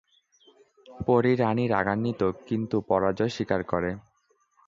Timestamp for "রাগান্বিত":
1.67-2.21